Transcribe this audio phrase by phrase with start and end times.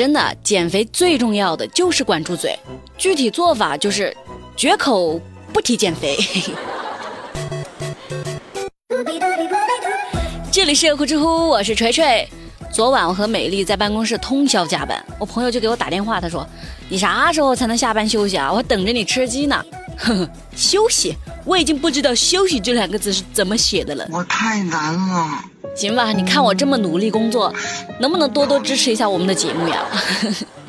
[0.00, 2.58] 真的，减肥最重要的就是管住嘴，
[2.96, 4.16] 具体做法就是
[4.56, 5.20] 绝口
[5.52, 6.16] 不提减肥。
[10.50, 12.26] 这里是呼知乎，我是锤锤。
[12.72, 16.48] 昨晚我和美丽在办公室通宵加班，我朋友就给我打电话，他说
[16.88, 18.50] ：“你啥时候才能下班休息啊？
[18.50, 19.62] 我等着你吃鸡呢。”
[20.00, 20.26] 呵呵，
[20.56, 21.14] 休息，
[21.44, 24.08] 我已经不知道“休息”这两个字是怎么写的了。
[24.10, 25.44] 我太难了。
[25.80, 27.50] 行吧，你看我这么努力工作，
[28.00, 29.86] 能不能多多支持一下我们的节目呀？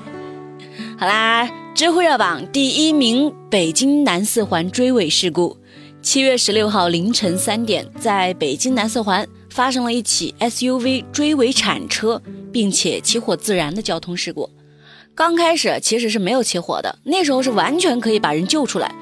[0.97, 5.57] 好啦，知乎热榜第一名：北京南四环追尾事故。
[6.01, 12.21] 七月十六号凌晨三点，在北京南四环发生了一起 SUV 追尾铲车，
[12.53, 14.49] 并且起火自燃的交通事故。
[15.13, 18.95] 刚开始其实是没有起火的，那时候是完全可以把人救出来。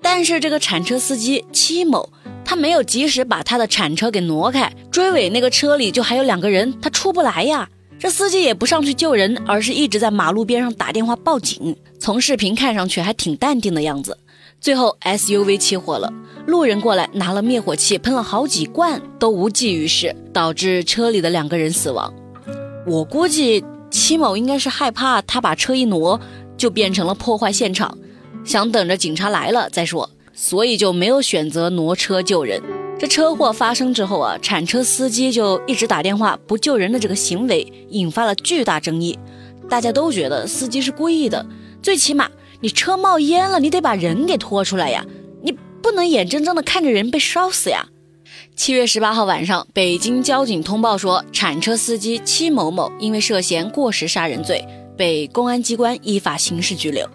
[0.00, 2.08] 但是这个铲车司机戚某，
[2.46, 7.68] 他没有及时把他的铲车给挪开，追尾那个车里就还有两个人，他出不来呀。
[7.98, 11.76] 这司机也不上去救人，而是一直在马路边上打电话报警。
[11.98, 14.16] 从视频看上去还挺淡定的样子。
[14.60, 16.12] 最后 SUV 起火了，
[16.46, 22.14] 路人过来拿了灭火器喷了好几罐，都无济于事，导致车里的两个人死亡。
[22.86, 26.20] 我估计戚某应该是害怕他把车一挪
[26.56, 27.98] 就变成了破坏现场，
[28.44, 32.62] 想等着警察来了再说，所以就没有选择挪车救人。
[32.98, 39.18] 这车祸发生之后啊，铲车司机就一直打电话不救人的这个行为引发了巨大争议，
[39.68, 41.44] 大家都觉得司机是故意的，
[41.82, 42.30] 最起码。
[42.60, 45.04] 你车冒烟了，你得把人给拖出来呀！
[45.42, 47.86] 你不能眼睁睁的看着人被烧死呀！
[48.56, 57.06] 七月十八号晚上，北京交警通报说，铲车司机戚某某因为涉嫌过失杀人罪，被公安机关依法刑事拘留。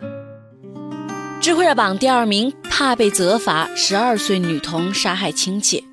[1.41, 5.83] 智慧热榜第二名，怕被责罚，十二岁女童杀害亲戚，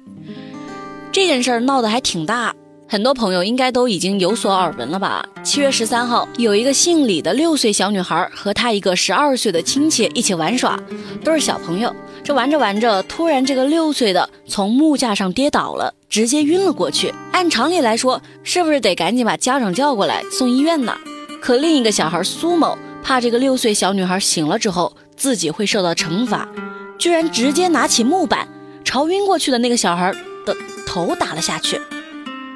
[1.10, 2.54] 这件事儿闹得还挺大。
[2.86, 5.26] 很多朋友应该都已经有所耳闻了吧？
[5.42, 10.78] 七月十三号，有一个姓李的六岁小女孩和她一个十二岁的亲戚一起玩耍，
[11.24, 11.96] 都是小朋友。
[12.22, 17.10] 这玩着玩着，突然这个六岁的从木架上跌倒了，直接晕了过去。
[17.32, 20.94] 按常理来说，是不是得赶紧把家长叫过来送医院呢？
[21.40, 26.48] 可另一个小孩苏某怕这个六岁小女孩醒了之后自己会受到惩罚，
[26.96, 28.48] 居然直接拿起木板
[28.84, 30.10] 朝晕过去的那个小孩
[30.46, 30.56] 的
[30.86, 31.78] 头打了下去。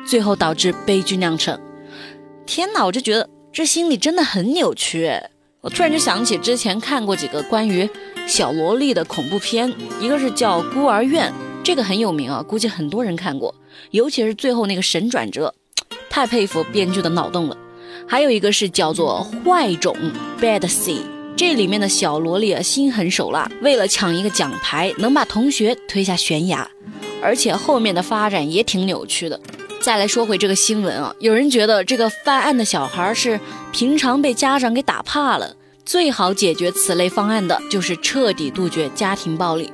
[0.07, 1.61] 最后导致悲剧酿成，
[2.47, 2.85] 天哪！
[2.85, 5.13] 我就觉得这心里真的很扭曲。
[5.61, 7.89] 我突然就想起之前看过几个关于
[8.27, 11.31] 小萝莉的恐怖片，一个是叫《孤儿院》，
[11.63, 13.55] 这个很有名啊，估计很多人看过。
[13.93, 15.55] 尤其是最后那个神转折，
[16.11, 17.57] 太佩服编剧的脑洞了。
[18.09, 19.97] 还有一个是叫做《坏种》
[20.43, 21.05] （Bad Seed），
[21.45, 26.71] 这里面的小萝莉心狠手辣，为了抢一个奖牌，能把同学推下悬崖，
[27.21, 29.39] 而且后面的发展也挺扭曲的。
[29.81, 33.41] 再来说回这个新闻啊，有人觉得这个犯案的小孩是
[33.73, 39.73] 平常被家长给打怕了，最好解决此类方案的就是彻底杜绝家庭暴力。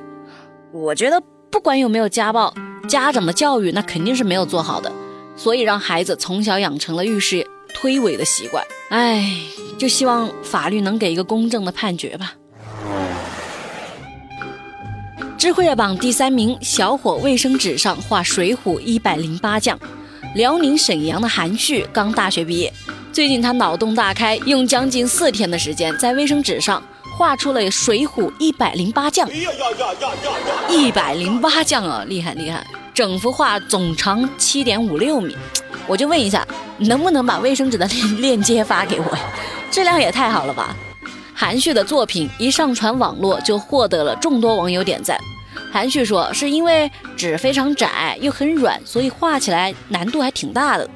[0.73, 1.21] 我觉得
[1.51, 2.51] 不管有没有家暴，
[2.87, 4.91] 家长的教育那肯定是没有做好的，
[5.35, 8.63] 所以让孩子从小养成了遇事推诿的习惯。
[8.89, 9.23] 唉，
[9.77, 12.33] 就希望法律能给一个公正的判决吧。
[15.37, 19.79] 智慧榜第三名，小伙卫生纸上画水浒一百零八将。
[20.35, 22.71] 辽宁沈阳的韩旭刚大学毕业，
[23.11, 26.83] 最近他脑洞大开，用将近四天的时间在卫生纸上
[27.17, 29.27] 画出了《水浒一百零八将》。
[30.69, 32.65] 一百零八将啊，厉害厉害！
[32.93, 35.35] 整幅画总长七点五六米，
[35.89, 39.19] 我就问一下，能不能把卫生纸的链 链接发给我呀？
[39.71, 40.75] 质量也太好了吧！
[41.33, 45.19] 韩旭的作品一上传网络，就获得了众多网友点赞。
[45.71, 50.87] 韩旭说：“是因为纸非常窄又很软，所以画起来难度还挺大的。”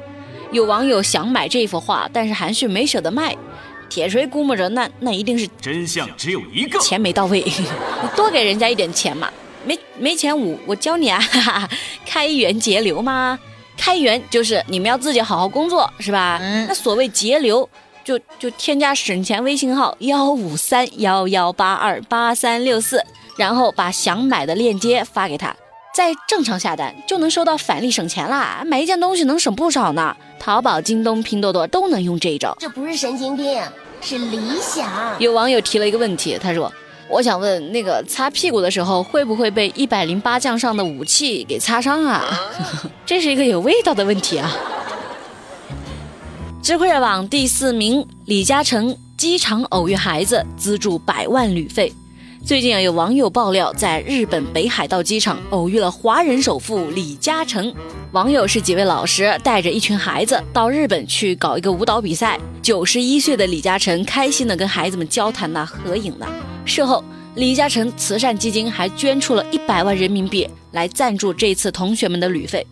[0.52, 3.36] 有网友想买这幅画，但是韩旭没舍得卖。
[3.90, 7.42] 铁锤估摸着，那那一定是真相只有一个，钱没到位。
[7.42, 7.66] 你
[8.16, 9.30] 多给人家一点钱嘛？
[9.66, 11.20] 没没钱，我我教你啊！
[12.06, 13.40] 开源节流吗？
[13.78, 16.40] 开源就是你们要自己好好工作，是吧？
[16.68, 17.68] 那所谓节流，
[18.04, 23.04] 就就添加省钱微信号幺五三幺幺八二八三六四。
[23.36, 25.56] 然后把想买的链接发给他，
[25.92, 28.62] 再正常下单就能收到返利省钱啦！
[28.64, 30.16] 买一件东西能省不少呢。
[30.40, 32.56] 淘宝、京东、拼多多都能用这一招。
[32.60, 33.60] 这不是神经病，
[34.02, 34.88] 是理想。
[35.18, 36.72] 有网友提了一个问题，他说
[37.14, 42.26] ：“我想问，那个擦屁股的时候会不会被一百零八将上的武器给擦伤啊？”
[43.06, 44.52] 这是一个有味道的问题啊。
[46.64, 51.94] 智慧热榜第四名，李嘉诚机场偶遇孩子，资助百万旅费。
[52.44, 57.72] 最近啊，有网友爆料，在日本北海道机场偶遇了华人首富李嘉诚。
[58.12, 62.40] 网友是几位老师带着一群孩子到日本去搞一个舞蹈比赛。
[62.64, 66.26] 九十一岁的李嘉诚开心的跟孩子们交谈呐、合影呐。
[66.66, 67.04] 事后，
[67.36, 72.66] 李嘉诚慈善基金还捐出了一百万人民币来赞助这次同学们的旅费。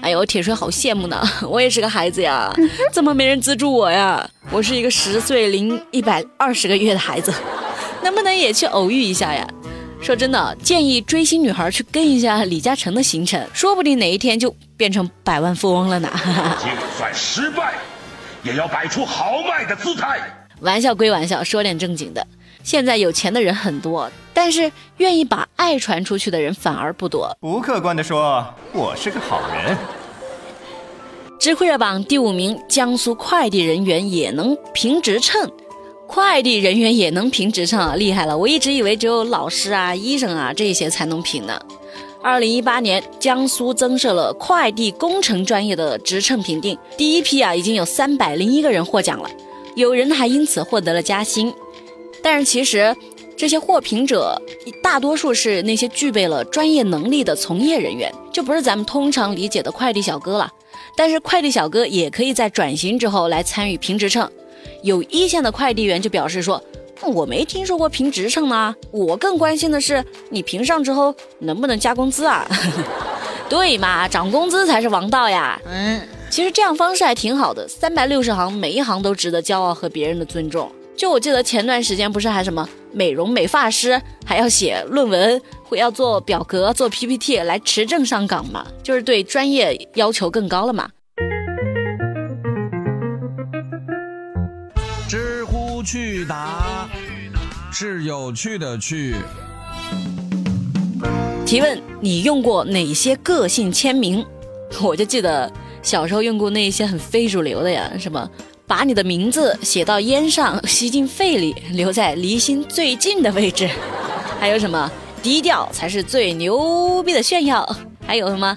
[0.00, 1.22] 哎呦，铁锤好羡慕呢！
[1.48, 2.52] 我也是个孩子呀，
[2.92, 4.28] 怎么没人资助我呀？
[4.50, 7.32] 我是一个十岁零一百二十个月的孩子。
[8.02, 9.46] 能不能也去偶遇一下呀？
[10.00, 16.08] 说真的，建议追星女孩去跟一下李嘉诚的行程，说不定哪一天就变成百万富翁了呢。
[16.60, 17.74] 就算失败，
[18.44, 20.20] 也要摆出豪迈的姿态。
[20.60, 22.26] 玩笑归玩笑，说点正经的。
[22.66, 27.30] 现在有钱的人很多，但是愿意把爱传出去的人反而不多。
[27.40, 29.78] 不客观的说，我是个好人。
[31.38, 35.48] 知乎热榜第五名，江苏快递人员也能评职称。
[36.08, 38.36] 快递人员也能评职称啊，厉害了！
[38.36, 41.56] 我一直以为只有老师啊、医生啊这些才能评呢。
[42.20, 49.30] 二零一八年，江苏增设了快递工程专业的职称评定，第一批啊已经有三百零一个人获奖了，
[49.76, 51.54] 有人还因此获得了加薪。
[52.26, 52.92] 但是其实
[53.36, 54.36] 这些获评者
[54.82, 60.52] 大多数是那些具备了专业能力的从业人员，就不是咱们通常理解的快递小哥了。
[60.96, 64.28] 但是快递小哥也可以在转型之后来参与评职称。
[64.82, 66.60] 有一线的快递员就表示说
[67.14, 72.44] ：“我没听说过评职称呢，我更关心的是你评上之后能不能加工资啊？
[73.48, 75.62] 对嘛，涨工资才是王道呀。
[75.64, 80.68] 嗯，其实这样方式还挺好的，三百六十行每一行都值得骄傲和别人的尊重。
[80.96, 90.88] 就我记得前段时间不是还什么美容美发师还要写论文，会要做表格、做 PPT 来持证上岗嘛，就是对专业要求更高了嘛。”
[95.06, 96.88] 知乎去答
[97.70, 99.14] 是有趣的去。
[101.44, 104.24] 提问：你用过哪些个性签名？
[104.82, 105.52] 我就记得
[105.82, 108.28] 小时候用过那些很非主流的呀，什么
[108.66, 113.70] 把你的名字写到烟上，吸进肺里，留在离心最近的位置。
[114.40, 114.90] 还有什么
[115.22, 117.64] 低调才是最牛逼的炫耀？
[118.04, 118.56] 还有什么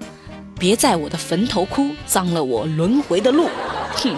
[0.58, 3.50] 别在我的坟头哭，脏了我轮回的路。
[3.92, 4.18] 哼。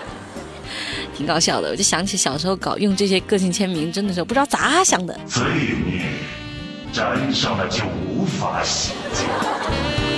[1.13, 5.13] 挺搞笑的，我就想起小时候搞用这些个性签名，真的是不知道咋想的。
[5.27, 5.43] 罪
[5.85, 6.05] 孽
[6.93, 10.10] 沾上了就无法洗净。